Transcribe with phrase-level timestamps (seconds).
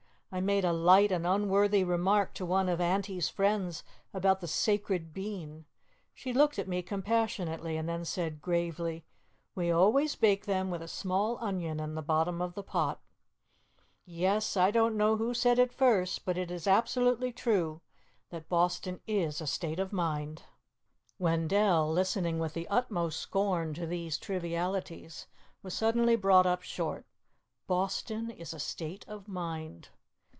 [0.33, 5.13] "I made a light and unworthy remark to one of Auntie's friends about the sacred
[5.13, 5.65] bean.
[6.13, 9.03] She looked at me compassionately and then said gravely,
[9.55, 13.01] 'We always bake them with a small onion in the bottom of the pot.'
[14.05, 17.81] Yes, I don't know who said it first, but it is absolutely true
[18.29, 20.43] that Boston is a state of mind."
[21.19, 25.27] Wendell, listening with the utmost scorn to these trivialities,
[25.61, 27.05] was suddenly brought up short.
[27.67, 29.89] _Boston is a state of mind.